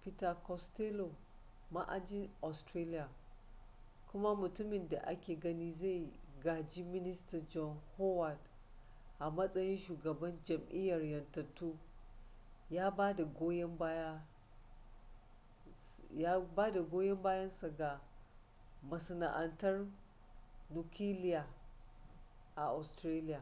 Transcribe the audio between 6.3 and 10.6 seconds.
gaji minista john howard a matsayin shugaban